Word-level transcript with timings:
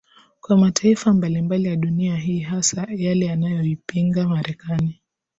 Kwa 0.41 0.57
mataifa 0.57 1.13
mbalimbali 1.13 1.67
ya 1.67 1.75
Dunia 1.75 2.15
hii 2.17 2.39
hasa 2.39 2.87
yale 2.89 3.25
yanayoipinga 3.25 4.27
Marekani 4.27 4.99